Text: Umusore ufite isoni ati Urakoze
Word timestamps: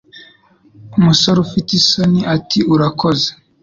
Umusore 0.97 1.37
ufite 1.45 1.69
isoni 1.79 2.21
ati 2.35 2.59
Urakoze 2.73 3.29